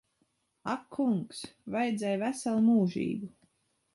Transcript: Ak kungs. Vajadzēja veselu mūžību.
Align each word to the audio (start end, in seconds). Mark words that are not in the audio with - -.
Ak 0.71 0.87
kungs. 0.95 1.41
Vajadzēja 1.75 2.21
veselu 2.25 2.65
mūžību. 2.71 3.33